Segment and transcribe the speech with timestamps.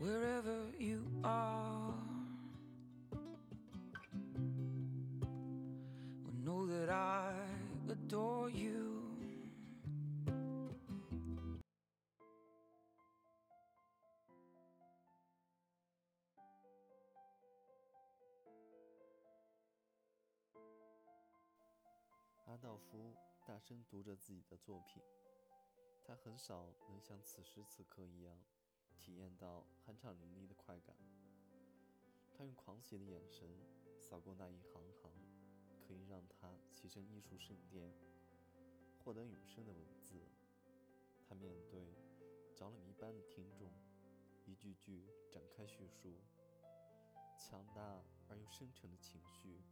[0.00, 1.92] wherever you are.
[6.24, 7.34] Well, know that I
[7.88, 8.88] adore you.
[22.46, 23.14] 阿道夫
[23.46, 25.00] 大声读着自己的作品，
[26.04, 28.34] 他很少能像此时此刻一样，
[29.00, 30.94] 体验到酣畅淋漓的快感。
[32.30, 33.48] 他用狂喜的眼神
[33.98, 35.10] 扫过那一行行
[35.80, 37.90] 可以让他跻身艺术圣殿、
[39.02, 40.20] 获得永生的文字。
[41.26, 41.80] 他面对
[42.54, 43.70] 着了迷般的听众，
[44.44, 46.20] 一句句展开叙述，
[47.38, 49.62] 强大而又深沉的情绪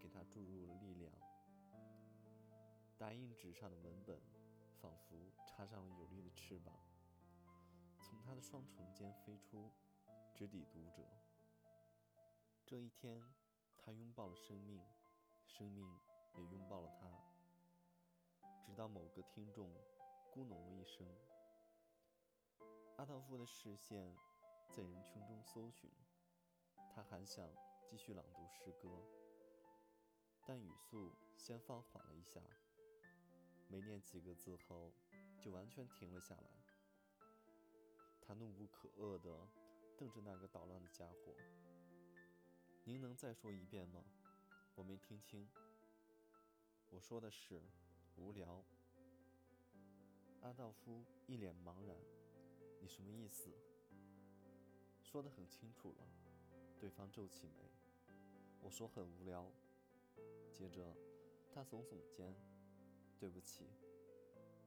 [0.00, 1.12] 给他注入了力量。
[2.96, 4.20] 打印纸上的文本，
[4.80, 6.74] 仿佛插上了有力的翅膀，
[8.28, 9.72] 他的双唇间飞出，
[10.34, 11.02] 直抵读者。
[12.66, 13.22] 这一天，
[13.78, 14.84] 他拥抱了生命，
[15.46, 15.98] 生命
[16.34, 17.10] 也拥抱了他。
[18.62, 19.72] 直到某个听众
[20.30, 21.08] 咕哝了一声，
[22.98, 24.14] 阿道夫的视线
[24.70, 25.90] 在人群中搜寻，
[26.94, 27.50] 他还想
[27.86, 28.90] 继续朗读诗歌，
[30.46, 32.42] 但语速先放缓了一下。
[33.68, 34.92] 没念几个字后，
[35.40, 36.57] 就完全停了下来。
[38.28, 39.48] 他怒不可遏地
[39.96, 41.34] 瞪着那个捣乱的家伙。
[42.84, 44.04] “您能再说一遍吗？
[44.74, 45.48] 我没听清。
[46.92, 47.62] ”“我说的是，
[48.16, 48.62] 无聊。”
[50.44, 51.96] 阿道夫一脸茫然。
[52.82, 53.50] “你什么意思
[55.02, 56.06] ？”“说得很清楚了。”
[56.78, 57.72] 对方皱起眉。
[58.60, 59.50] “我说很无聊。”
[60.52, 60.94] 接着，
[61.50, 62.36] 他耸耸肩。
[63.18, 63.64] 对不起，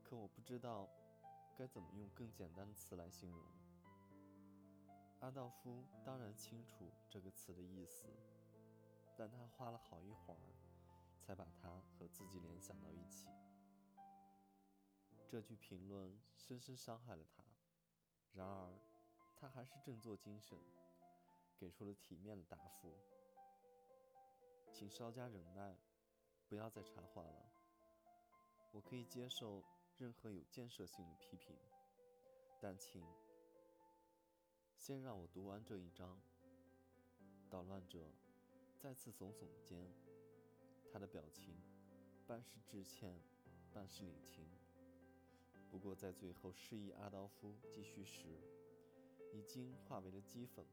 [0.04, 0.90] 可我不知道
[1.62, 3.40] 该怎么用更简单的词来形容。
[5.20, 8.08] 阿道夫当然清楚这个词的意思，
[9.16, 10.40] 但他花了好一会儿
[11.20, 13.28] 才把它和自己联想到一起。
[15.30, 17.44] 这句评论深深伤害了他，
[18.34, 18.74] 然而
[19.36, 20.58] 他还是振作精神，
[21.60, 22.98] 给出了体面的答复
[24.74, 25.78] ：“请稍加忍耐，
[26.48, 27.52] 不要再插话了。”
[28.74, 29.62] 我可以接受
[30.02, 31.56] 任何有建设性的批评，
[32.60, 33.06] 但请
[34.76, 36.20] 先让我读完这一章。
[37.52, 38.12] 捣乱者
[38.80, 39.94] 再次耸耸肩，
[40.92, 41.56] 他的表情
[42.26, 43.22] 半是致歉，
[43.72, 44.50] 半是领情。
[45.70, 48.42] 不过在最后示意阿道夫继续时，
[49.32, 50.66] 已经化为了讥讽。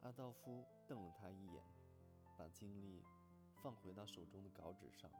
[0.00, 1.62] 阿道夫瞪了他一眼，
[2.38, 3.04] 把精力
[3.62, 5.10] 放回到手中的稿纸上。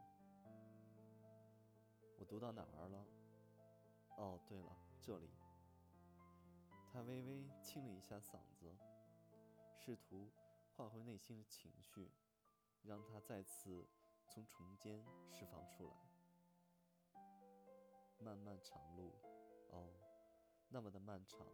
[2.21, 3.07] 我读到哪儿了？
[4.19, 5.31] 哦，对了，这里。
[6.93, 8.77] 他微微清了一下嗓子，
[9.75, 10.31] 试图
[10.77, 12.13] 换回内心的情绪，
[12.83, 13.89] 让他再次
[14.29, 15.95] 从重间释放出来。
[18.19, 19.15] 漫漫长路，
[19.71, 19.89] 哦，
[20.69, 21.47] 那么的漫长，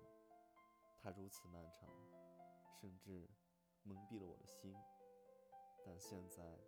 [1.01, 1.89] 它如此漫长，
[2.75, 3.31] 甚至
[3.85, 4.75] 蒙蔽了我的心。
[5.85, 6.59] 但现在，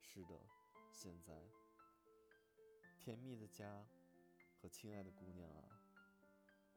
[0.00, 0.40] 是的，
[0.90, 1.57] 现在。
[3.08, 3.86] 甜蜜的家
[4.60, 5.64] 和亲爱的姑娘啊，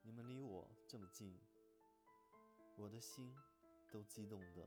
[0.01, 1.37] 你们离我这么近，
[2.77, 3.35] 我的心
[3.91, 4.65] 都激动的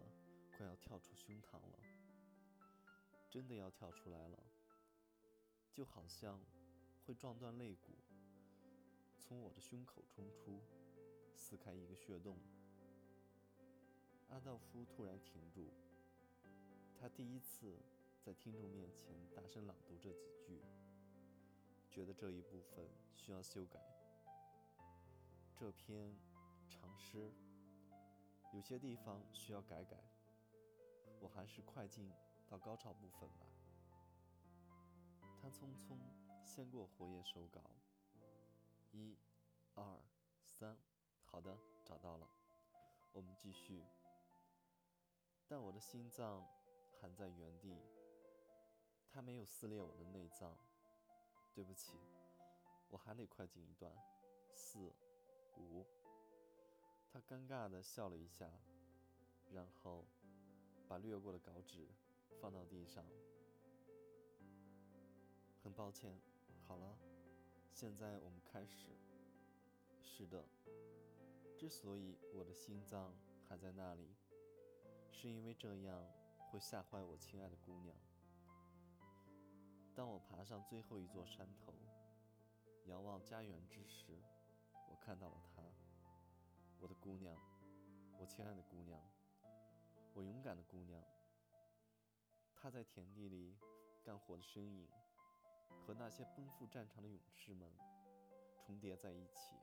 [0.54, 1.78] 快要跳出胸膛了，
[3.30, 4.44] 真的要跳出来了，
[5.72, 6.38] 就好像
[7.06, 7.94] 会撞断肋骨，
[9.18, 10.60] 从我的胸口冲出，
[11.34, 12.36] 撕开一个血洞。
[14.28, 15.72] 阿道夫突然停住，
[17.00, 17.78] 他第一次
[18.20, 20.60] 在听众面前大声朗读这几句。
[21.94, 23.78] 觉得这一部分需要修改。
[25.56, 26.12] 这篇
[26.68, 27.32] 长诗
[28.52, 29.96] 有些地方需要改改，
[31.20, 32.10] 我还是快进
[32.48, 33.46] 到高潮部分吧。
[35.40, 35.96] 他匆匆
[36.44, 37.60] 掀过活页手稿，
[38.90, 39.16] 一、
[39.76, 40.02] 二、
[40.42, 40.76] 三，
[41.24, 42.28] 好的，找到了。
[43.12, 43.84] 我们继续。
[45.46, 46.44] 但我的心脏
[47.00, 47.78] 还在原地，
[49.08, 50.58] 它没有撕裂我的内脏。
[51.54, 51.92] 对不起，
[52.90, 53.92] 我还得快进一段。
[54.52, 54.92] 四、
[55.56, 55.86] 五。
[57.12, 58.50] 他尴尬地笑了一下，
[59.52, 60.04] 然后
[60.88, 61.88] 把掠过的稿纸
[62.40, 63.04] 放到地上。
[65.62, 66.18] 很抱歉，
[66.66, 66.98] 好了，
[67.72, 68.90] 现在我们开始。
[70.02, 70.44] 是的，
[71.56, 73.16] 之所以我的心脏
[73.48, 74.14] 还在那里，
[75.10, 76.04] 是因为这样
[76.50, 77.96] 会吓坏我亲爱的姑娘。
[79.94, 81.72] 当我爬上最后一座山头，
[82.86, 84.20] 遥望家园之时，
[84.90, 85.62] 我看到了她。
[86.80, 87.38] 我的姑娘，
[88.18, 89.00] 我亲爱的姑娘，
[90.12, 91.00] 我勇敢的姑娘。
[92.56, 93.56] 她在田地里
[94.02, 94.88] 干活的身影，
[95.86, 97.72] 和那些奔赴战场的勇士们
[98.58, 99.54] 重叠在一起。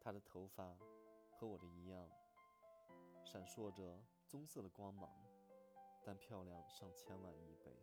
[0.00, 0.78] 她的头发
[1.32, 2.08] 和我的一样，
[3.24, 5.10] 闪烁着棕色的光芒，
[6.04, 7.76] 但漂亮上千万亿倍。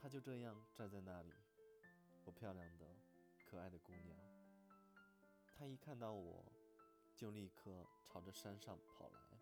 [0.00, 1.32] 她就这样站在那里，
[2.24, 2.86] 我漂亮的、
[3.44, 4.16] 可爱的姑娘。
[5.54, 6.44] 她一看到我，
[7.16, 9.38] 就立刻朝着山上跑来，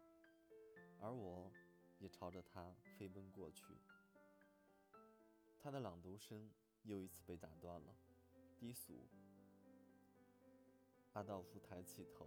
[1.01, 1.53] 而我
[1.99, 3.77] 也朝着她飞奔过去。
[5.59, 6.51] 她的朗读声
[6.85, 7.95] 又一次被打断了，
[8.59, 9.07] 低俗。
[11.13, 12.27] 阿道夫抬起头，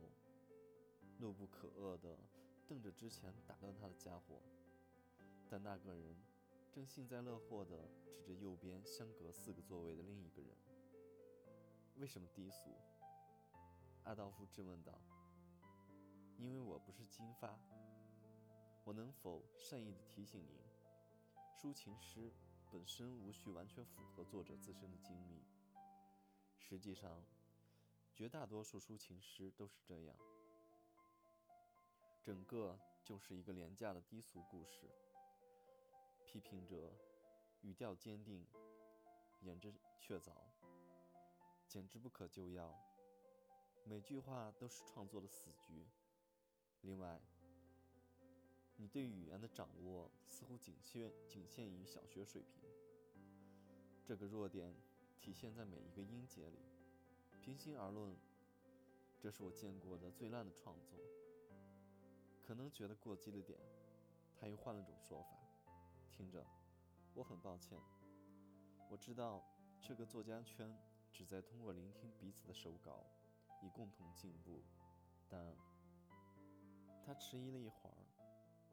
[1.18, 2.18] 怒不可遏地
[2.68, 4.42] 瞪着之前打断他的家伙，
[5.50, 6.16] 但那个人
[6.72, 10.56] 正幸灾乐祸地指着右边相隔四个座位的另一个人。
[11.98, 12.76] 为什么低俗？
[14.04, 14.94] 阿道夫质问道。
[16.38, 17.60] 因为我不是金发。
[18.84, 20.58] 我能否善意地提醒您，
[21.60, 22.32] 抒情诗
[22.72, 25.44] 本身无需完全符合作者自身的经历。
[26.58, 27.24] 实际上。
[28.12, 30.14] 绝大多数抒情诗都是这样，
[32.22, 34.90] 整个就是一个廉价的低俗故事。
[36.32, 36.94] 批评者
[37.62, 38.46] 语调坚定，
[39.42, 40.32] 言之确凿，
[41.68, 42.72] 简直不可救药。
[43.84, 45.88] 每句话都是创作的死局。
[46.82, 47.20] 另外，
[48.76, 52.70] 你对语言的掌握似乎仅限仅限于小学水平。
[54.06, 54.76] 这个弱点
[55.20, 56.60] 体现在每一个音节里。
[57.42, 58.16] 平心而论，
[59.20, 61.00] 这是我见过的最烂的创作。
[62.44, 63.58] 可能觉得过激了点，
[64.40, 65.39] 他又换了种说法。
[66.20, 66.46] 听着，
[67.14, 67.80] 我很抱歉。
[68.90, 69.42] 我知道
[69.82, 70.78] 这个作家圈
[71.14, 73.06] 旨在通过聆听彼此的手稿，
[73.64, 74.62] 以共同进步。
[75.30, 75.56] 但
[77.06, 77.96] 他迟疑了一会儿，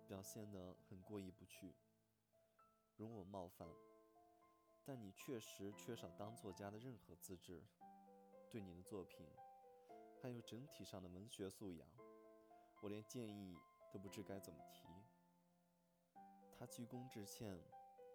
[0.08, 1.72] 表现得很过意不去。
[2.96, 3.68] 容我冒犯，
[4.84, 7.62] 但你确实缺少当作家的任何资质。
[8.50, 9.24] 对你的作品，
[10.20, 11.86] 还有整体上的文学素养，
[12.82, 13.56] 我连建议
[13.92, 14.80] 都不知该怎么提。
[16.58, 17.60] 他鞠躬致歉，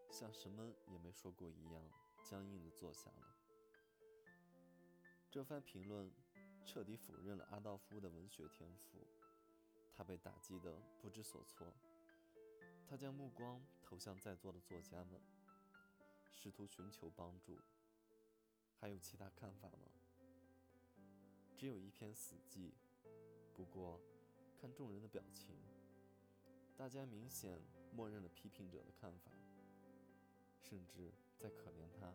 [0.09, 1.91] 像什么也没说过一样，
[2.23, 3.37] 僵硬地坐下了。
[5.29, 6.11] 这番评论
[6.65, 9.07] 彻底否认了阿道夫的文学天赋，
[9.95, 11.73] 他被打击得不知所措。
[12.87, 15.21] 他将目光投向在座的作家们，
[16.29, 17.57] 试图寻求帮助。
[18.79, 19.91] 还有其他看法吗？
[21.55, 22.73] 只有一片死寂。
[23.55, 24.01] 不过，
[24.59, 25.55] 看众人的表情，
[26.75, 27.61] 大家明显
[27.91, 29.31] 默认了批评者的看法，
[30.59, 32.13] 甚至在可怜他。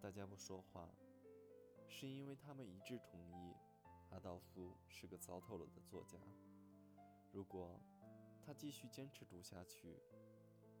[0.00, 0.88] 大家不说话，
[1.88, 3.54] 是因为他们一致同意
[4.10, 6.18] 阿道夫是个糟透了的作家。
[7.32, 7.80] 如果
[8.44, 9.96] 他继续坚持读下去，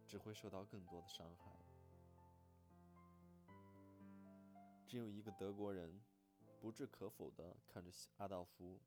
[0.06, 1.56] 只会受到更多的伤害。
[4.86, 6.00] 只有一个德国人。
[6.60, 8.78] 不置可否地看着阿道夫。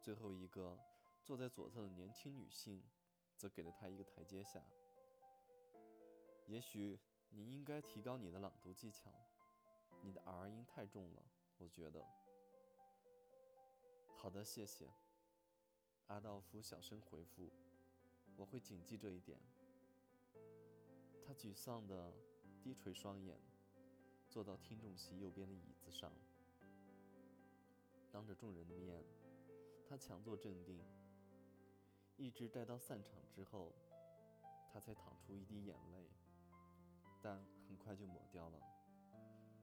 [0.00, 0.78] 最后一个
[1.24, 2.80] 坐在左侧的年轻女性，
[3.38, 4.62] 则给了他一个台阶下。
[6.46, 6.98] 也许
[7.30, 9.10] 你应该提高你的朗读技巧，
[10.02, 11.22] 你的 R 音太重了，
[11.56, 12.04] 我觉得。
[14.16, 14.90] 好的，谢谢。
[16.08, 17.50] 阿道夫小声回复
[18.36, 19.38] ：“我会谨记这一点。”
[21.24, 22.12] 他沮丧地
[22.62, 23.38] 低垂双眼。
[24.30, 26.12] 坐到听众席右边的椅子上，
[28.12, 29.02] 当着众人的面，
[29.88, 30.78] 他强作镇定，
[32.18, 33.72] 一直待到散场之后，
[34.72, 36.10] 他才淌出一滴眼泪，
[37.22, 38.60] 但很快就抹掉了。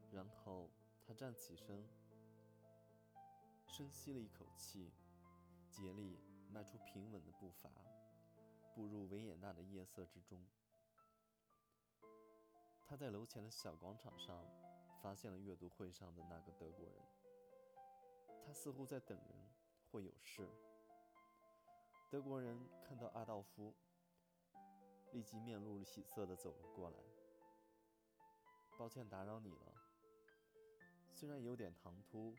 [0.09, 0.69] 然后
[1.05, 1.85] 他站起身，
[3.67, 4.93] 深吸了一口气，
[5.69, 6.17] 竭力
[6.49, 7.69] 迈出平稳的步伐，
[8.73, 10.41] 步入维也纳的夜色之中。
[12.85, 14.47] 他在楼前的小广场上
[15.01, 17.03] 发现了阅读会上的那个德国人，
[18.45, 19.35] 他似乎在等人
[19.91, 20.47] 或有事。
[22.09, 23.73] 德国人看到阿道夫，
[25.11, 26.97] 立即面露喜色地走了过来。
[28.77, 29.73] 抱歉打扰你了，
[31.11, 32.35] 虽然有点唐突，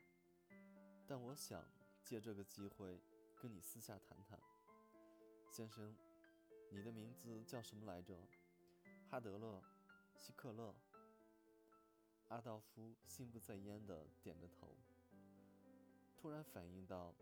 [1.06, 1.64] 但我想
[2.02, 3.02] 借这个机会
[3.40, 4.38] 跟你私下谈谈。
[5.50, 5.96] 先生，
[6.70, 8.16] 你的名字叫什么来着？
[9.11, 9.62] 哈德勒。
[10.18, 10.75] 希克勒，
[12.28, 14.75] 阿道夫心不在焉地点着头，
[16.16, 17.14] 突然反应到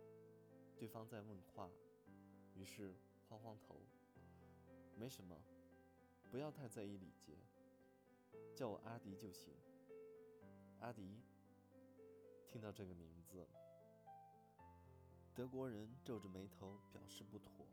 [0.78, 1.68] 对方在问话，
[2.54, 2.94] 于是
[3.28, 3.80] 晃晃头
[4.96, 5.36] ：“没什么，
[6.30, 7.36] 不要太在意礼节，
[8.54, 9.54] 叫我阿迪就行。”
[10.80, 11.20] 阿迪，
[12.48, 13.46] 听到这个名字，
[15.34, 17.66] 德国人皱着眉头表示不妥，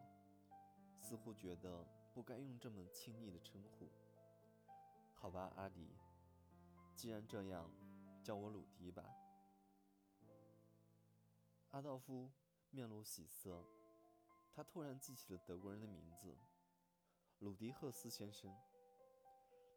[1.00, 3.90] 似乎觉得不该用这么亲昵的称呼。
[5.14, 5.90] 好吧，阿迪，
[6.96, 7.70] 既然这样，
[8.24, 9.04] 叫我鲁迪吧。
[11.72, 12.30] 阿道夫
[12.72, 13.64] 面露喜色，
[14.53, 16.38] 他突然记起了德国人的名字——
[17.39, 18.53] 鲁迪赫斯先生。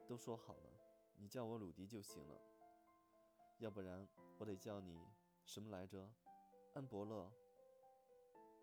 [0.07, 0.71] 都说好了，
[1.17, 2.39] 你叫我鲁迪就行了。
[3.59, 4.07] 要不然
[4.39, 5.01] 我得叫你
[5.47, 6.13] 什么来着？
[6.75, 7.33] 恩伯勒、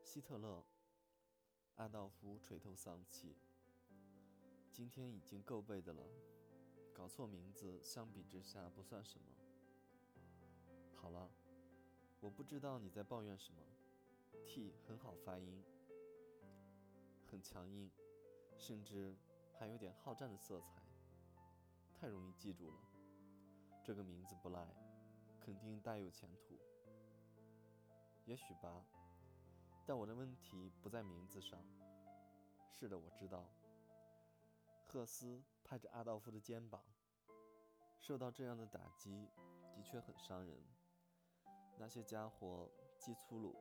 [0.04, 0.64] 希特勒。
[1.78, 3.36] 阿道夫垂头丧气。
[4.72, 6.04] 今天已经够背的了，
[6.94, 9.26] 搞错名字相比之下不算什么。
[10.94, 11.32] 好了，
[12.20, 13.62] 我不知道你在抱怨什么。
[14.46, 15.64] T 很好发音，
[17.32, 17.90] 很强硬，
[18.58, 19.16] 甚至
[19.58, 20.82] 还有点好战的色彩，
[21.96, 22.78] 太容易记住了。
[23.82, 24.68] 这个名字不赖，
[25.40, 26.60] 肯定大有前途。
[28.26, 28.86] 也许吧，
[29.86, 31.58] 但我的问题不在名字上。
[32.70, 33.46] 是的，我知道。
[34.86, 36.84] 赫斯拍着阿道夫的肩膀。
[38.02, 39.30] 受到这样的打击，
[39.74, 40.62] 的确很伤人。
[41.78, 42.70] 那些家伙
[43.00, 43.56] 既粗鲁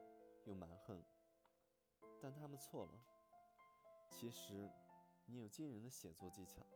[0.45, 1.01] 又蛮横，
[2.21, 3.10] 但他们错了。
[4.11, 4.69] 其实，
[5.25, 6.67] 你有惊人的写作技巧。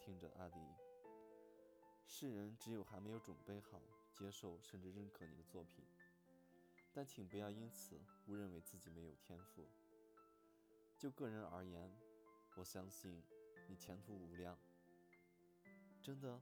[0.00, 0.60] 听着，阿迪。
[2.06, 3.82] 世人只有还没有准备好
[4.14, 5.84] 接受甚至认可你的作品，
[6.92, 9.66] 但请不要因此误认为自己没有天赋。
[10.96, 11.92] 就个人而言，
[12.54, 13.22] 我相信
[13.68, 14.56] 你前途无量。
[16.00, 16.40] 真的，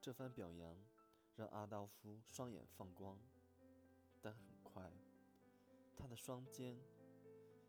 [0.00, 0.76] 这番表扬
[1.34, 3.18] 让阿道夫双眼放光，
[4.20, 4.92] 但很快，
[5.96, 6.78] 他的双肩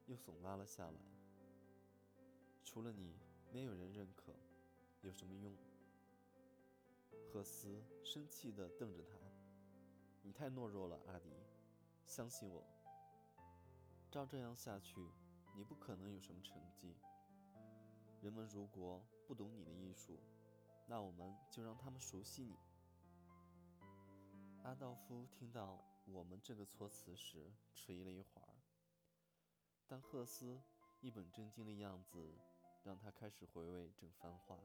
[0.05, 1.12] 又耸拉了下来。
[2.63, 3.15] 除了你，
[3.51, 4.34] 没有人认可，
[5.01, 5.55] 有什么用？
[7.27, 9.17] 赫斯生气地瞪着他
[10.24, 11.29] ：“你太懦弱了，阿迪，
[12.05, 12.63] 相信我。
[14.10, 14.96] 照这样下去，
[15.55, 16.96] 你不可能有什么成绩。
[18.22, 20.20] 人们如果不懂你的艺术，
[20.88, 22.55] 那我们就让他们熟悉你。”
[24.63, 28.48] 阿道夫听到“我们”这个措辞时，迟疑了一会儿，
[29.88, 30.62] 但赫斯
[31.01, 32.38] 一本正经的样子
[32.84, 34.60] 让他开始回味整番话。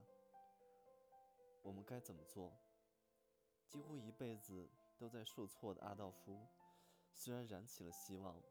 [1.63, 2.53] 我们该怎么做？
[3.67, 6.47] 几乎一辈子都在受挫的阿道夫，
[7.15, 8.43] 虽然燃起了希望，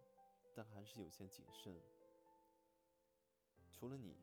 [0.56, 1.76] 但还是有些谨慎。
[3.72, 4.16] 除了你，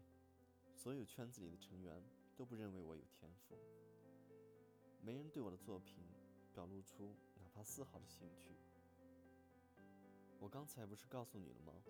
[0.75, 2.03] 所有圈子里的成员
[2.37, 3.57] 都不认为我有天赋。
[5.03, 6.07] 没人对我的作品
[6.53, 8.57] 表露出哪怕丝毫的兴趣。
[10.41, 11.83] 我刚才不是告诉你了吗？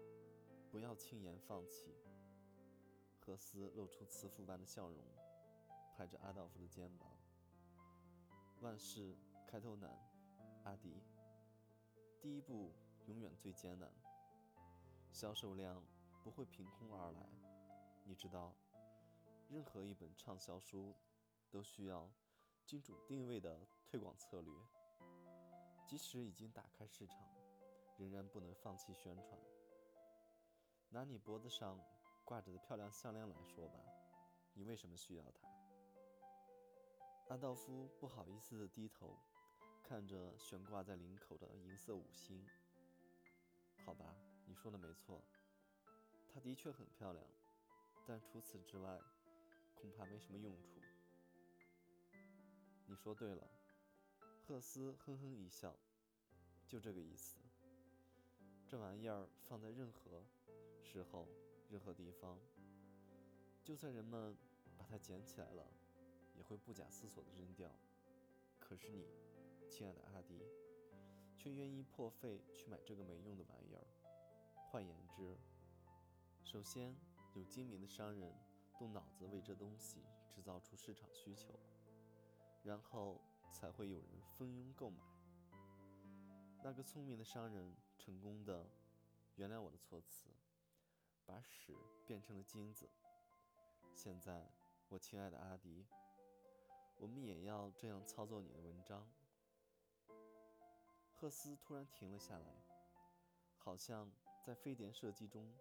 [0.71, 1.95] 不要轻言放弃。
[3.25, 4.99] 赫斯露出慈父般的笑容。
[5.97, 7.09] 拍着阿道夫的肩膀。
[8.61, 9.17] 万事
[9.47, 9.97] 开头难，
[10.65, 11.03] 阿迪。
[12.21, 12.73] 第一步
[13.07, 13.89] 永远最艰难。
[15.13, 15.81] 销售量
[16.25, 17.29] 不会凭空而来，
[18.05, 18.53] 你知道，
[19.49, 20.93] 任何一本畅销书
[21.49, 22.11] 都需要
[22.67, 24.53] 精准定位的推广策略。
[25.87, 27.19] 即使已经打开市场，
[27.99, 29.39] 仍然不能放弃宣传。
[30.89, 31.79] 拿你脖子上
[32.25, 33.79] 挂着的漂亮项链来说吧，
[34.55, 35.47] 你为什么需要它？
[37.29, 39.17] 阿道夫不好意思地低头，
[39.83, 42.43] 看着悬挂在领口的银色五星。
[43.85, 44.15] 好吧，
[44.47, 45.23] 你说的没错，
[46.33, 47.23] 它的确很漂亮，
[48.07, 48.99] 但除此之外，
[49.75, 50.81] 恐怕没什么用处。
[52.87, 53.47] 你说对了，
[54.39, 55.77] 赫斯哼哼一笑，
[56.67, 57.39] 就这个意思。
[58.67, 60.25] 这玩意儿放在任何
[60.83, 61.29] 时候、
[61.75, 62.39] 任何地方，
[63.65, 64.37] 就算人们
[64.79, 65.67] 把它捡起来了。
[66.37, 67.71] 也会不假思索地扔掉，
[68.59, 69.07] 可是你，
[69.71, 70.43] 亲爱的阿迪，
[71.37, 73.87] 却愿意破费去买这个没用的玩意儿。
[74.69, 75.39] 换言之，
[76.43, 76.97] 首先
[77.35, 78.35] 有精明的商人
[78.77, 81.55] 动脑子为这东西制造出市场需求，
[82.65, 83.21] 然后
[83.53, 84.99] 才会有人蜂拥购买。
[86.65, 88.67] 那个聪明的商人成功的，
[89.37, 90.31] 原谅我的措辞，
[91.27, 91.75] 把屎
[92.07, 92.89] 变成了金子。
[93.95, 94.51] 现在，
[94.89, 95.87] 我亲爱的阿迪。
[96.97, 99.09] 我们也要这样操作你的文章。
[101.13, 102.65] 赫斯突然停了下来，
[103.59, 104.11] 好像
[104.43, 105.53] 在飞碟射击中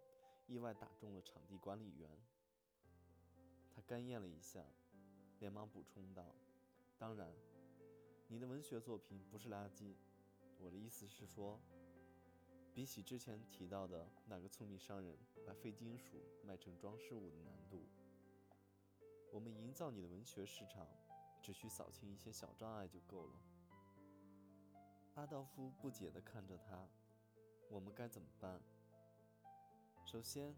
[0.46, 2.08] 意外打中了场地管理员。
[3.74, 4.64] 他干咽了一下，
[5.40, 6.34] 连忙补充道
[6.96, 7.34] ：“当然，
[8.28, 9.96] 你的文学作品不是垃圾。
[10.58, 11.60] 我的意思是说，
[12.74, 15.16] 比起之前提到的那个聪明商人
[15.46, 17.86] 把废金属卖成装饰物的难度，
[19.32, 20.86] 我们营造你的文学市场。”
[21.44, 23.32] 只需扫清一些小障碍就够了。
[25.14, 26.88] 阿道夫不解地看着他
[27.68, 28.58] ：“我们该怎么办？”
[30.06, 30.56] 首先，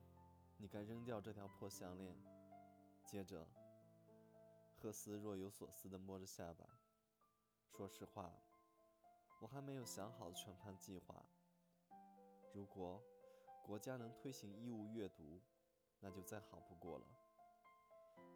[0.57, 2.17] 你该扔掉这条破项链。
[3.05, 3.49] 接着，
[4.77, 6.79] 赫斯若有所思地摸着下巴。
[7.69, 8.33] 说实话，
[9.41, 11.27] 我还没有想好全盘计划。
[12.57, 13.03] 如果
[13.67, 15.43] 国家能推行义务阅读，
[16.01, 17.05] 那就再好不过了。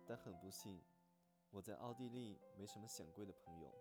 [0.06, 0.78] 但很不幸，
[1.48, 3.72] 我在奥地利没什么显贵的朋友。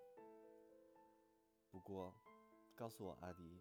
[1.69, 2.15] 不过，
[2.74, 3.60] 告诉我，阿迪，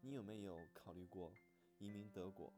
[0.00, 1.30] 你有没有考虑过
[1.76, 2.50] 移民德国？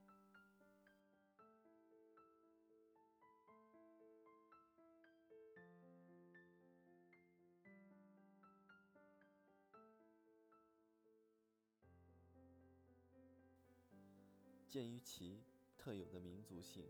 [14.77, 15.43] 鉴于其
[15.79, 16.85] 特有的民族性，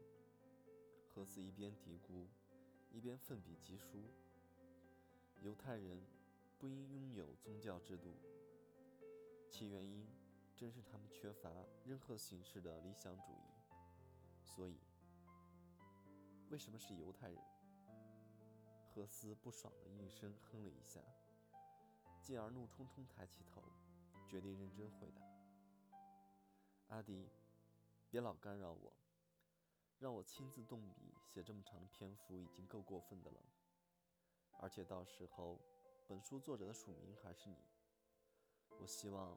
[1.07, 2.27] 赫斯一边嘀咕，
[2.91, 4.11] 一边奋笔疾书。
[5.41, 6.05] 犹太人
[6.59, 8.17] 不应拥有宗教制度，
[9.49, 10.05] 其原因
[10.57, 11.49] 正是他们缺乏
[11.85, 13.55] 任何形式的理想主义。
[14.43, 14.81] 所以，
[16.51, 17.39] 为什么是犹太人？
[18.83, 21.01] 赫斯不爽的应声哼了一下，
[22.21, 23.63] 继而怒冲冲抬起头，
[24.29, 25.23] 决定认真回答
[26.91, 27.31] ：“阿迪。”
[28.17, 28.91] 别老干扰我，
[29.99, 33.39] 让我亲自动笔写这么长的篇幅已经够过分的了。
[34.59, 35.61] 而且到时候，
[36.07, 37.59] 本书作者的署名还是你。
[38.81, 39.37] 我希望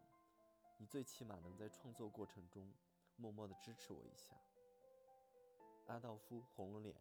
[0.78, 2.74] 你最起码能在创作过程中
[3.18, 4.34] 默默地支持我一下。
[5.88, 6.96] 阿道夫红了脸，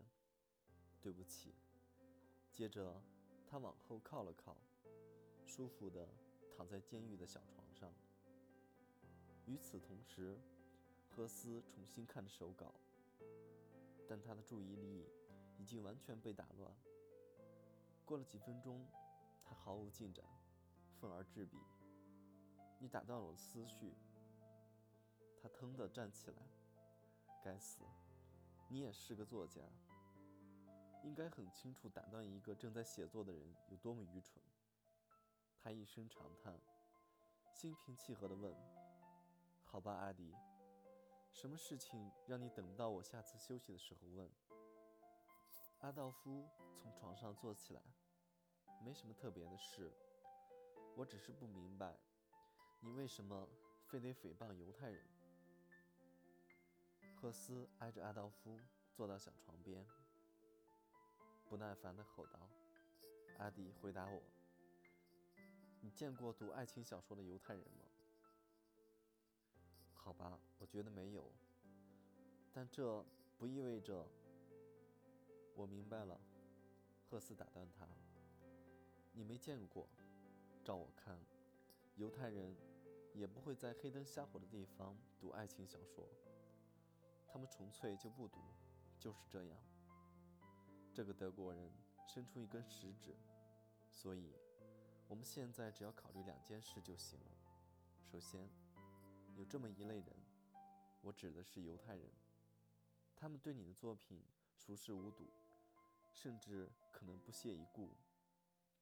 [1.01, 1.55] 对不起。
[2.53, 3.01] 接着，
[3.47, 4.57] 他往后靠了靠，
[5.47, 6.09] 舒服地
[6.57, 7.95] 躺在监狱的小床上。
[9.47, 10.37] 与此同时，
[11.18, 12.72] 赫斯重新看着手稿，
[14.07, 15.04] 但他的注意力
[15.59, 16.72] 已经完全被打乱。
[18.04, 18.87] 过了几分钟，
[19.44, 20.24] 他毫无进展，
[21.00, 21.59] 愤而执笔
[22.78, 23.96] ：“你打断了我的思绪。”
[25.42, 26.37] 他腾地站起来
[27.42, 27.81] ：“该死！
[28.68, 29.61] 你也是个作家，
[31.02, 34.40] 应该很清楚打断一个正在写作的人有多么愚蠢。”
[35.59, 36.61] 他一声长叹，
[37.52, 38.54] 心平气和地问
[39.66, 40.33] ：“好吧，阿迪。”
[41.40, 44.29] 什么事情让你等到我下次休息的时候问？
[45.79, 46.44] 阿道夫
[46.77, 47.81] 从床上坐起来，
[48.85, 49.88] 没什么特别的事，
[50.96, 51.96] 我只是不明白，
[52.81, 53.48] 你为什么
[53.87, 55.01] 非得诽谤犹太人？
[57.14, 58.59] 赫斯挨着阿道夫
[58.92, 59.87] 坐到小床边，
[61.48, 62.51] 不耐烦地吼道
[63.38, 64.20] ：“阿迪，回答我，
[65.83, 67.85] 你见过读爱情小说的犹太人吗？”
[69.94, 71.31] 好吧，我觉得没有，
[72.53, 73.05] 但这
[73.38, 74.05] 不意味着
[75.55, 76.21] 我明白了。
[77.05, 77.88] 赫斯打断他
[79.14, 79.88] ：“你没见过，
[80.64, 81.18] 照我看，
[81.94, 82.55] 犹太人
[83.14, 86.07] 也不会在黑灯瞎火的地方读爱情小说，
[87.29, 88.40] 他们纯粹就不读，
[88.99, 89.57] 就是这样。”
[90.92, 91.73] 这个德国人
[92.07, 93.16] 伸出一根食指，
[93.92, 94.35] 所以
[95.07, 97.27] 我们现在只要考虑两件事就行了。
[98.03, 98.51] 首先。
[99.37, 100.07] 有这么一类人，
[101.09, 102.07] 我指的是犹太人，
[103.16, 104.23] 他们对你的作品
[104.55, 105.25] 熟视无睹，
[106.12, 107.97] 甚至可能不屑一顾。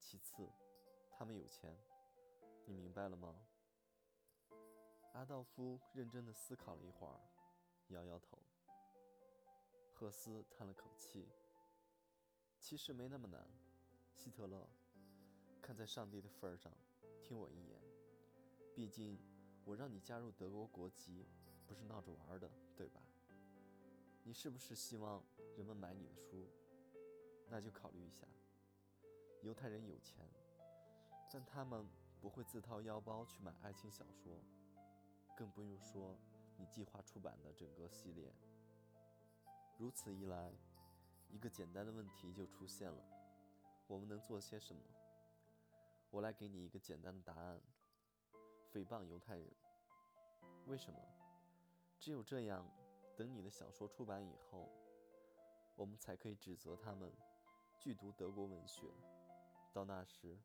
[0.00, 0.50] 其次，
[1.08, 1.78] 他们有钱，
[2.64, 3.46] 你明白了吗？
[5.12, 7.20] 阿道夫认真地思考了一会儿，
[7.90, 8.36] 摇摇头。
[9.92, 11.28] 赫斯叹了口气
[12.58, 13.48] ：“其实没那么难，
[14.16, 14.68] 希特勒，
[15.62, 16.76] 看在上帝的份上，
[17.22, 17.80] 听我一言，
[18.74, 19.16] 毕竟……”
[19.66, 21.26] 我让你加入德国国籍，
[21.66, 23.00] 不是闹着玩的，对吧？
[24.22, 25.22] 你是不是希望
[25.56, 26.48] 人们买你的书？
[27.48, 28.26] 那就考虑一下。
[29.42, 30.24] 犹太人有钱，
[31.30, 31.86] 但他们
[32.20, 34.42] 不会自掏腰包去买爱情小说，
[35.36, 36.18] 更不用说
[36.56, 38.32] 你计划出版的整个系列。
[39.78, 40.52] 如此一来，
[41.28, 43.04] 一个简单的问题就出现了：
[43.86, 44.82] 我们能做些什么？
[46.10, 47.60] 我来给你一个简单的答案。
[48.72, 49.48] 诽谤犹太人？
[50.66, 50.98] 为什么？
[51.98, 52.66] 只有这样，
[53.16, 54.68] 等你的小说出版以后，
[55.74, 57.12] 我们才可以指责他们
[57.78, 58.86] 拒读德国文学。
[59.72, 60.38] 到那时，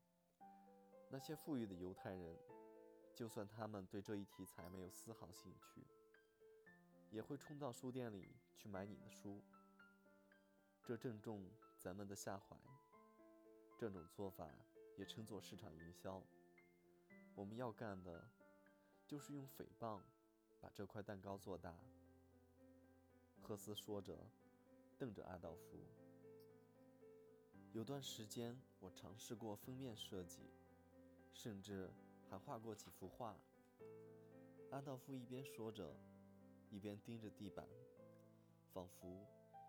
[1.09, 2.35] 那些富裕的犹太人，
[3.13, 5.85] 就算他们对这一题材没有丝毫兴趣，
[7.09, 9.41] 也会冲到书店里去买你的书。
[10.83, 12.57] 这正中咱们的下怀。
[13.77, 14.47] 这种做法
[14.97, 16.21] 也称作市场营销。
[17.35, 18.27] 我们要干的，
[19.07, 20.01] 就是用诽谤
[20.61, 21.75] 把这块蛋糕做大。
[23.41, 24.17] 赫斯说着，
[24.97, 25.77] 瞪着阿道夫。
[27.73, 30.41] 有段时间，我尝试过封面设计，
[31.33, 31.89] 甚至
[32.29, 33.35] 还画过几幅画。
[34.69, 35.95] 阿道夫一边说着，
[36.69, 37.67] 一边盯着地板，
[38.71, 39.25] 仿佛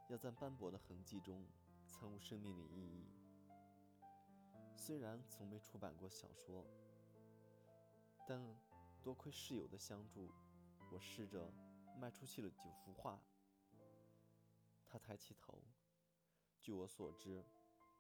[0.09, 1.44] 要在斑驳的痕迹中
[1.87, 3.07] 参悟生命的意义。
[4.76, 6.66] 虽然从没出版过小说，
[8.26, 8.40] 但
[9.02, 10.28] 多亏室友的相助，
[10.92, 11.50] 我试着
[11.98, 13.18] 卖出去了九幅画。
[14.87, 15.59] 他抬起头，
[16.61, 17.42] 据我所知，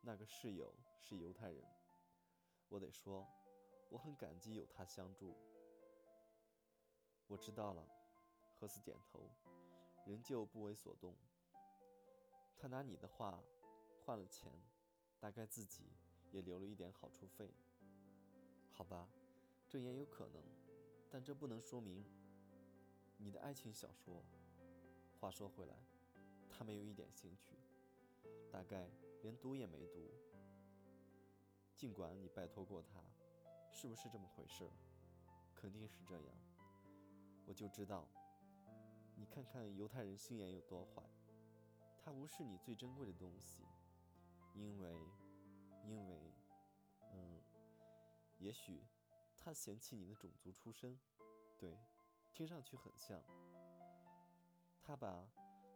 [0.02, 1.64] 那个室友是犹太人。
[2.68, 3.26] 我得说，
[3.88, 5.34] 我很感激有他相助。
[7.26, 7.88] 我知道了，
[8.58, 9.30] 赫斯点头，
[10.04, 11.16] 仍旧不为所动。
[12.58, 13.42] 他拿你的画
[14.04, 14.52] 换了钱，
[15.18, 15.94] 大概自己
[16.30, 17.54] 也留了一点好处费。
[18.70, 19.08] 好吧，
[19.66, 20.42] 这也有可能，
[21.10, 22.04] 但这不能说明
[23.22, 24.22] 你的爱情小说。
[25.20, 25.76] 话说回来。
[26.50, 27.56] 他没有一点兴趣，
[28.50, 28.90] 大概
[29.22, 30.10] 连读也没读。
[31.74, 33.02] 尽管你拜托过他，
[33.70, 34.68] 是不是这么回事？
[35.54, 36.36] 肯定是这样。
[37.46, 38.06] 我就知道，
[39.16, 41.02] 你看看犹太人心眼有多坏，
[41.98, 43.64] 他无视你最珍贵的东西，
[44.54, 44.94] 因为，
[45.84, 46.34] 因为，
[47.12, 47.40] 嗯，
[48.38, 48.84] 也许
[49.36, 50.98] 他嫌弃你的种族出身。
[51.58, 51.78] 对，
[52.32, 53.22] 听上去很像。
[54.82, 55.28] 他把。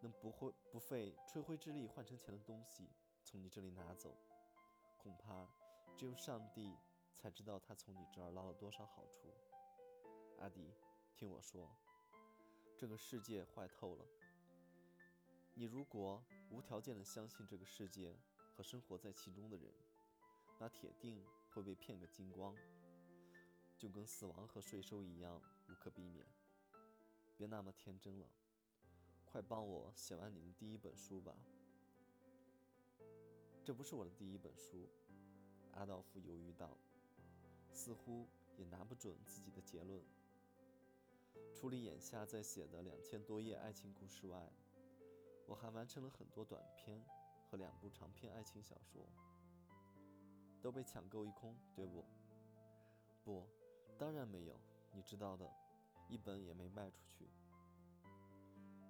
[0.03, 2.87] 能不会不费吹灰之力换成钱的东西
[3.25, 4.14] 从你这里拿走，
[4.99, 5.49] 恐怕
[5.97, 6.77] 只有上帝
[7.14, 9.33] 才知道他从你这儿捞了多少好处。
[10.38, 10.71] 阿迪，
[11.14, 11.66] 听我说，
[12.77, 14.05] 这个世界坏透了。
[15.55, 18.14] 你如果无条件的相信这个世界
[18.55, 19.73] 和生活在其中的人，
[20.61, 22.55] 那铁定会被骗个精光，
[23.79, 25.40] 就跟死亡和税收一样
[25.71, 25.90] 无可。
[27.37, 28.27] 别那么天真了。
[29.25, 31.37] 快帮我写完你的第一本书吧。
[33.64, 34.88] 这不是我的第一本书，
[35.72, 36.79] 阿道夫犹豫道，
[37.72, 40.03] 似乎也拿不准自己的结论。
[41.53, 44.53] 除了眼下在写的两千多页爱情故事外，
[45.46, 47.05] 我还完成了很多短篇
[47.44, 49.07] 和两部长篇爱情小说，
[50.62, 52.05] 都被抢购一空，对不？
[53.25, 53.46] 不，
[53.99, 54.61] 当然没有，
[54.92, 55.51] 你知道的，
[56.09, 57.29] 一本也没卖出去。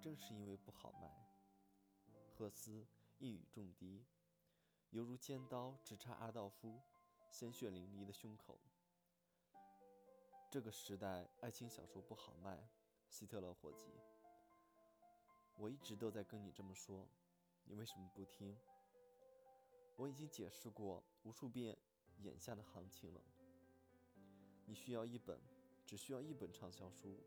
[0.01, 1.11] 正是因为不好卖，
[2.29, 2.85] 赫斯
[3.19, 4.05] 一语中的，
[4.91, 6.79] 犹如尖刀直插阿道夫
[7.29, 8.59] 鲜血淋漓的胸口。
[10.49, 12.69] 这个时代爱情小说不好卖，
[13.09, 13.85] 希特勒伙计。
[15.55, 17.07] 我一直都在跟你这么说，
[17.65, 18.55] 你为什么不听？
[19.95, 21.75] 我已经解释过无数遍
[22.19, 23.21] 眼下的行情了。
[24.65, 25.41] 你需要一本，
[25.87, 27.17] 只需要一本畅销书，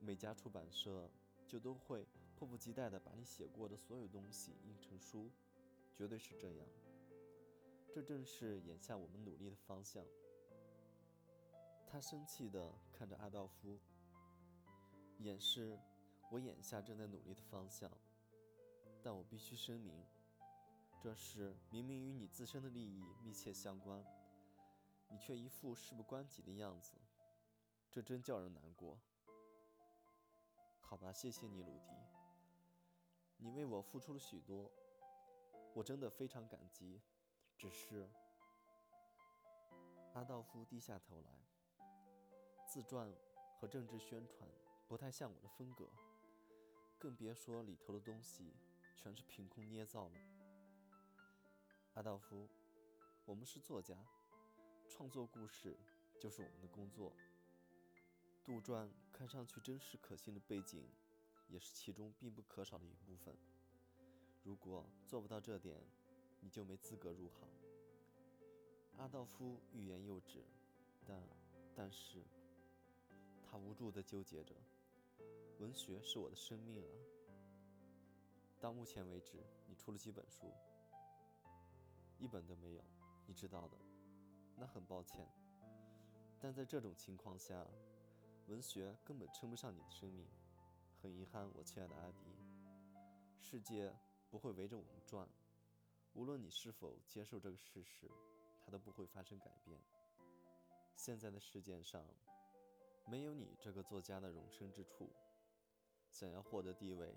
[0.00, 1.08] 每家出版社。
[1.46, 5.28] 就都会迫不及待地把你写过的所有东西印成书，
[5.96, 6.66] 绝对是这样。
[7.92, 10.06] 这正是眼下我们努力的方向。
[11.88, 13.80] 他生气地看着阿道夫，
[15.18, 15.76] 掩饰
[16.30, 17.90] 我眼下正在努力的方向。
[19.02, 20.00] 但我必须声明，
[21.00, 24.04] 这事明明与你自身的利益密切相关，
[25.08, 26.92] 你却一副事不关己的样子，
[27.90, 28.96] 这真叫人难过。
[30.80, 31.92] 好吧，谢谢你，鲁迪。
[33.36, 34.70] 你为我付出了许多，
[35.74, 37.00] 我真的非常感激。
[37.58, 38.08] 只是，
[40.14, 41.30] 阿道夫低下头来。
[42.64, 43.12] 自传
[43.58, 44.48] 和政治宣传
[44.86, 45.90] 不太像我的风格，
[46.96, 48.54] 更别说里头的东西
[48.94, 50.14] 全是凭空捏造了。
[51.94, 52.48] 阿道夫，
[53.24, 53.96] 我们是作家，
[54.88, 55.76] 创作故事
[56.20, 57.12] 就是我们的工作。
[58.44, 60.82] 杜撰看上去真实可信的背景，
[61.48, 63.36] 也是其中必不可少的一部分。
[64.42, 65.78] 如果做不到这点，
[66.40, 67.48] 你就没资格入行。
[68.96, 70.42] 阿道夫欲言又止，
[71.06, 71.22] 但，
[71.74, 72.24] 但是，
[73.44, 74.54] 他无助地纠结着。
[75.58, 76.96] 文学是我的生命啊！
[78.58, 80.50] 到目前为止，你出了几本书？
[82.18, 82.82] 一本都没有，
[83.26, 83.76] 你知道的。
[84.56, 85.28] 那很抱歉，
[86.40, 87.66] 但在这种情况下。
[88.50, 90.26] 文学根本称不上你的生命，
[91.00, 92.26] 很遗憾，我亲爱的阿迪。
[93.40, 93.94] 世界
[94.28, 95.28] 不会围着我们转，
[96.14, 98.10] 无论你是否接受这个事实，
[98.64, 99.80] 它都不会发生改变。
[100.96, 102.04] 现在的世界上，
[103.06, 105.08] 没有你这个作家的容身之处。
[106.10, 107.16] 想要获得地位，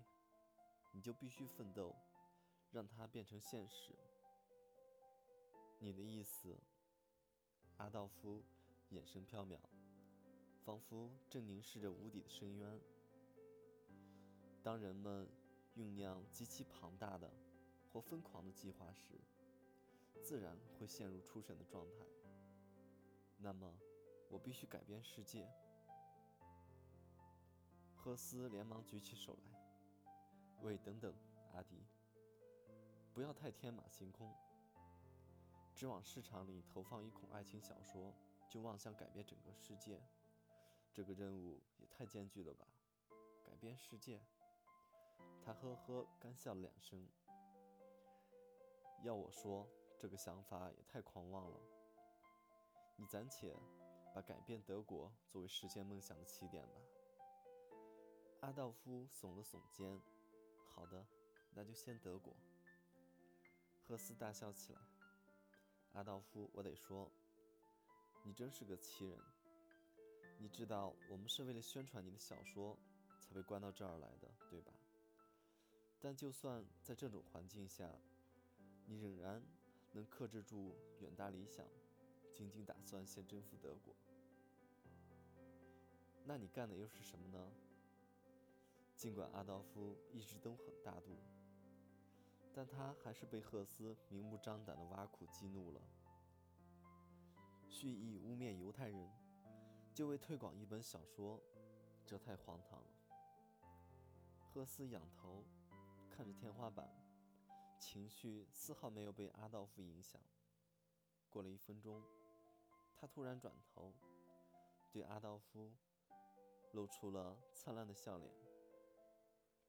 [0.94, 1.96] 你就必须奋斗，
[2.70, 3.96] 让它变成现实。
[5.80, 6.56] 你的意思？
[7.78, 8.44] 阿道夫
[8.90, 9.58] 眼神飘渺。
[10.66, 12.80] 仿佛正凝视着无底的深渊。
[14.64, 15.28] 当人们
[15.76, 17.30] 酝酿极其庞大的
[17.92, 19.20] 或疯狂的计划时，
[20.22, 22.06] 自然会陷入出神的状态。
[23.38, 23.78] 那么，
[24.30, 25.46] 我必须改变世界。
[27.94, 29.60] 赫斯连忙举起手来
[30.64, 31.14] ：“喂，等等，
[31.54, 31.84] 阿迪，
[33.14, 34.34] 不要太天马行空。
[35.76, 38.14] 只往市场里投放一孔爱情小说，
[38.48, 40.00] 就妄想改变整个世界，
[40.94, 42.68] 这个任务也太艰巨了吧？
[43.44, 44.22] 改变世界？”
[45.44, 47.06] 他呵呵干笑了两声。
[49.02, 49.68] 要我说，
[50.00, 51.60] 这个想法也太狂妄了。
[52.96, 53.54] 你暂且
[54.14, 56.82] 把改变德国作为实现梦想的起点吧。
[58.42, 60.00] 阿道夫耸了耸肩
[60.74, 61.06] ，“好的，
[61.54, 62.34] 那就先德国。”
[63.82, 64.80] 赫斯大笑起来。
[65.94, 67.12] 阿道夫，我得说，
[68.24, 69.20] 你真是个奇人。
[70.44, 72.78] 你知道我们是为了宣传你的小说
[73.18, 74.74] 才被关到这儿来的，对吧？
[76.02, 77.90] 但就算在这种环境下，
[78.86, 79.42] 你仍然
[79.94, 81.66] 能克制住远大理想，
[82.34, 83.96] 仅仅打算先征服德国。
[86.26, 87.50] 那你干的又是什么呢？
[88.98, 91.18] 尽管阿道夫一直都很大度，
[92.54, 95.82] 但他还是被赫斯明目张胆的挖苦激怒了。
[97.70, 99.10] 蓄意污蔑犹太人，
[99.94, 101.40] 就为推广一本小说，
[102.04, 102.88] 这太荒唐了。
[104.42, 105.46] 赫斯仰头
[106.10, 106.90] 看着天花板，
[107.80, 110.20] 情绪丝毫没有被阿道夫影响。
[111.30, 112.04] 过了一分钟，
[112.96, 113.94] 他突然转头，
[114.92, 115.72] 对阿道夫
[116.72, 118.34] 露出了灿烂的笑脸。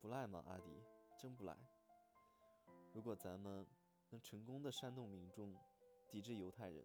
[0.01, 0.83] 不赖吗，阿迪？
[1.19, 1.55] 真不赖。
[2.93, 3.67] 如果咱们
[4.11, 5.55] 能成功的煽动民众
[6.09, 6.85] 抵制犹太人，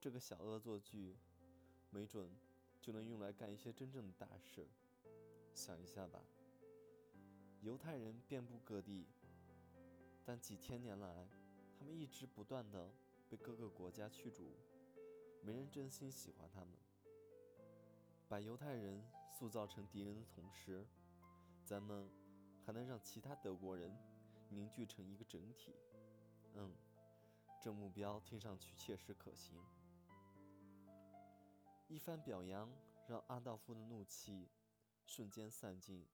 [0.00, 1.16] 这个小恶作剧，
[1.98, 2.30] 没准
[2.80, 4.68] 就能用来干一些真正的大事。
[5.52, 6.22] 想一下吧，
[7.60, 9.08] 犹太人遍布各地，
[10.24, 11.28] 但几千年来，
[11.76, 12.88] 他们一直不断的
[13.28, 14.54] 被各个国家驱逐，
[15.42, 16.68] 没人真心喜欢他们。
[18.28, 19.02] 把犹太人
[19.36, 20.86] 塑造成敌人的同时，
[21.64, 22.08] 咱们
[22.64, 23.92] 还能让其他德国人
[24.50, 25.74] 凝聚成一个整体，
[26.54, 26.72] 嗯，
[27.60, 29.60] 这目标听上去切实可行。
[31.90, 32.70] 一番表扬
[33.06, 34.46] 让阿道夫的怒气
[35.06, 36.06] 瞬间散尽。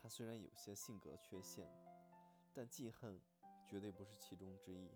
[0.00, 1.68] 他虽然有些性格缺陷，
[2.54, 3.20] 但记恨
[3.66, 4.88] 绝对不是其中之一。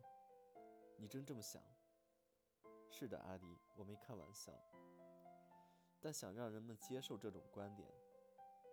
[0.96, 1.60] 你真这么想？
[2.92, 4.52] 是的，阿迪，我没开玩笑。
[6.00, 7.88] 但想让人们接受这种观点。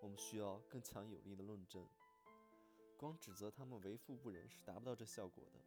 [0.02, 1.86] 我们需要更强有力的论证，
[2.98, 5.60] 光指责他们为富不仁是达不到这效果的。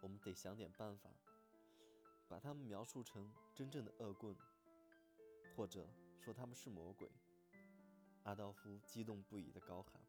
[0.00, 1.10] 我们得想点办法，
[2.26, 4.36] 把他们描述成真正的恶棍，
[5.56, 5.86] 或者
[6.20, 7.08] 说他们是魔鬼。
[8.24, 10.02] 阿道夫激动不已地高喊。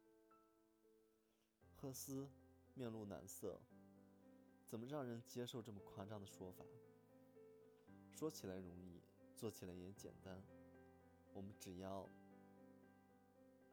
[1.76, 2.28] 赫斯
[2.74, 3.62] 面露难色，
[4.66, 6.66] 怎么让人接受这么夸张的说法？
[8.10, 9.02] 说起来容易，
[9.36, 10.42] 做起来也简单。
[11.34, 12.10] 我们只要……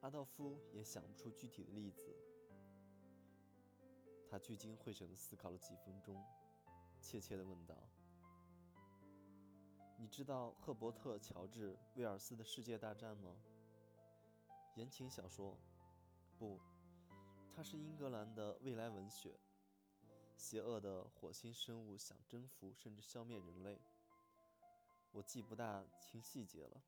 [0.01, 2.15] 阿道夫也想不出具体的例子。
[4.29, 6.21] 他聚精会神地思考了几分钟，
[7.01, 7.77] 怯怯地问道
[10.03, 13.37] ：“你知道赫伯特·乔治·威尔斯的世界大战吗？
[14.75, 15.57] 言情小说？
[16.37, 16.59] 不，
[17.55, 19.39] 它是英格兰的未来文学。
[20.37, 23.81] 邪恶的火星生物想征服甚至消灭人类。
[25.13, 26.83] 我记不大清细节了，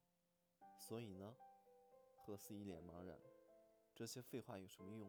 [0.77, 1.37] 所以呢？”
[2.19, 3.17] 赫斯一脸茫然，
[3.95, 5.09] 这些废话有什么用？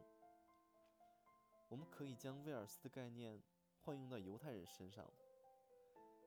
[1.70, 3.42] 我们可以将威尔斯的概念
[3.82, 5.12] 换用到犹太人身上，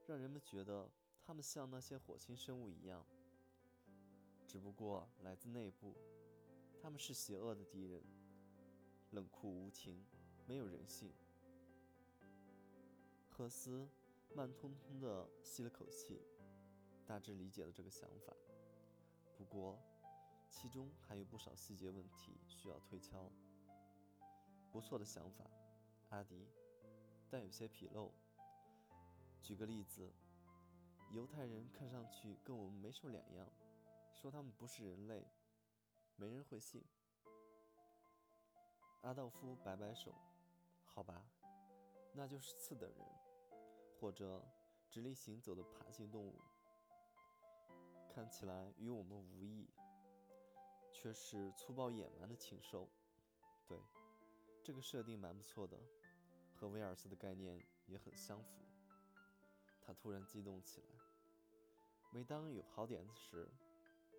[0.08, 0.90] 让人们觉得
[1.28, 3.04] 他们像那些火星生物一样，
[4.46, 5.94] 只不过来自内部。
[6.80, 8.02] 他们是邪恶的敌人，
[9.10, 10.02] 冷酷无情，
[10.46, 11.12] 没有人性。
[13.28, 13.86] 赫斯
[14.34, 16.18] 慢吞吞地吸了口气，
[17.06, 18.34] 大致理解了这个想法。
[19.36, 19.78] 不过。
[20.50, 23.30] 其中还有不少细节问题需要推敲。
[24.72, 25.44] 不错的想法，
[26.08, 26.48] 阿迪，
[27.28, 28.10] 但有些纰漏。
[29.42, 30.10] 举个例子，
[31.10, 33.50] 犹太人看上去跟我们没什么两样，
[34.12, 35.26] 说他们不是人类，
[36.16, 36.82] 没人会信。
[39.02, 40.14] 阿道夫摆摆手，
[40.84, 41.24] 好吧，
[42.12, 43.06] 那就是次等人，
[44.00, 44.44] 或者
[44.90, 46.34] 直立行走的爬行动物，
[48.08, 49.68] 看起来与我们无异。
[50.90, 52.88] 却是粗暴野蛮的禽兽，
[53.68, 53.78] 对，
[54.64, 55.78] 这个设定蛮不错的，
[56.56, 58.64] 和威尔斯的概念也很相符。
[59.80, 60.97] 他突然激动起来，
[62.10, 63.48] 每当有好点子时，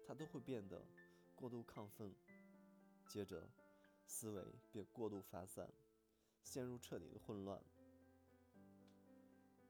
[0.07, 0.81] 他都会变得
[1.35, 2.13] 过度亢奋，
[3.07, 3.47] 接着
[4.05, 5.69] 思维便过度发散，
[6.43, 7.61] 陷入彻底的混乱。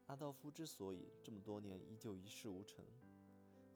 [0.07, 2.83] 阿道夫之所以这么多年依旧一事无成，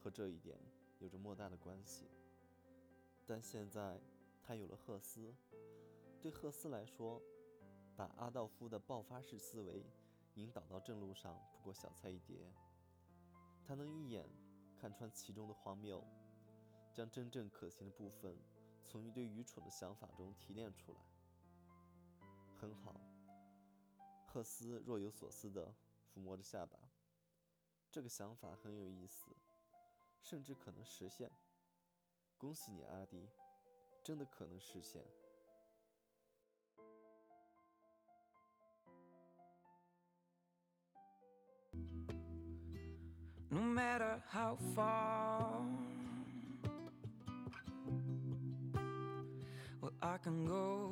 [0.01, 0.57] 和这一点
[0.99, 2.05] 有着莫大的关系。
[3.25, 4.01] 但现在
[4.43, 5.33] 他有了赫斯，
[6.21, 7.21] 对赫斯来说，
[7.95, 9.85] 把阿道夫的爆发式思维
[10.33, 12.51] 引导到正路上，不过小菜一碟。
[13.65, 14.27] 他能一眼
[14.77, 16.03] 看穿其中的荒谬，
[16.93, 18.37] 将真正可行的部分
[18.85, 20.99] 从一堆愚蠢的想法中提炼出来。
[22.59, 22.99] 很好，
[24.25, 25.73] 赫斯若有所思地
[26.13, 26.77] 抚摸着下巴。
[27.91, 29.35] 这个想法很有意思，
[30.21, 31.31] 甚至可能实现。
[32.37, 33.29] 恭喜你，阿迪，
[34.03, 35.03] 真的可能实现。
[43.53, 45.61] No matter how far.
[49.79, 50.91] Well, I can go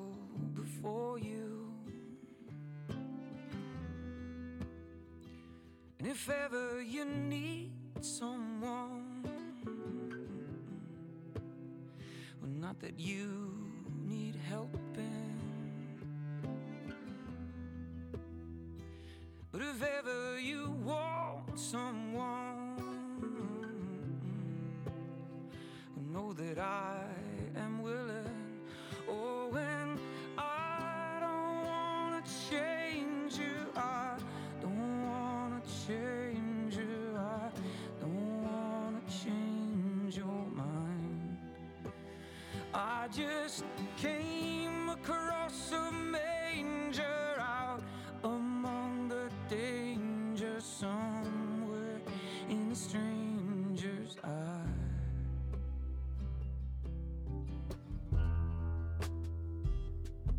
[0.54, 1.74] before you.
[5.97, 7.71] And if ever you need
[8.02, 9.24] someone,
[12.41, 13.54] well, not that you
[14.08, 15.31] need helping.
[26.62, 27.01] God.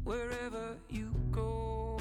[0.04, 1.96] Wherever you go,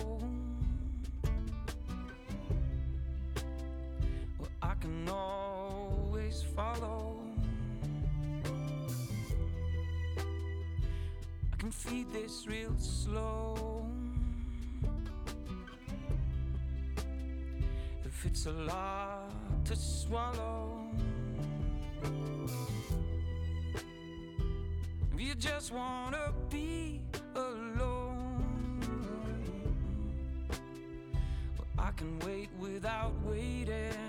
[4.39, 7.19] well, I can always follow.
[11.53, 13.85] I can feed this real slow.
[18.03, 19.31] If it's a lot
[19.65, 20.89] to swallow,
[25.13, 27.01] if you just wanna be
[31.91, 34.00] I can wait without waiting.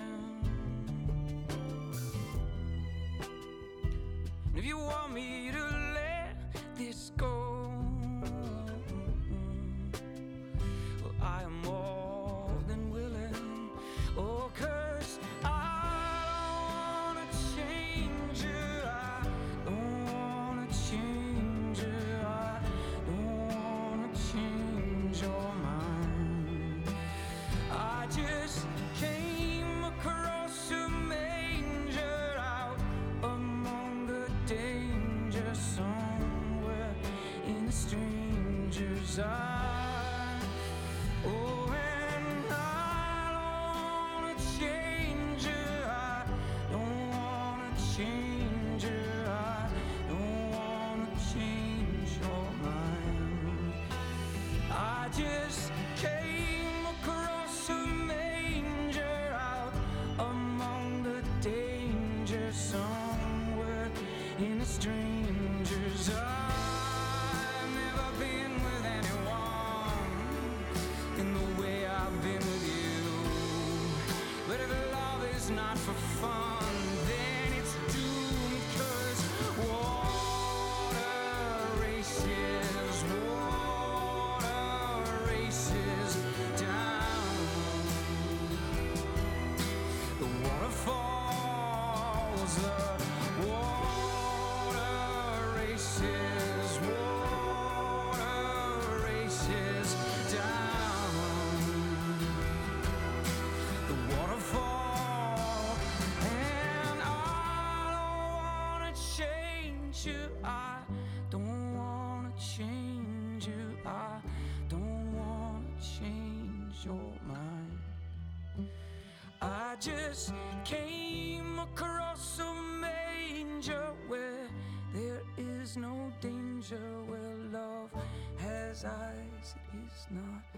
[119.83, 120.33] Just
[120.64, 124.46] came across a manger where
[124.94, 127.90] there is no danger, where love
[128.37, 130.52] has eyes, it is not.